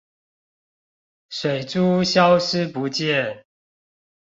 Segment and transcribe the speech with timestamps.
[1.29, 3.45] 水珠消失不見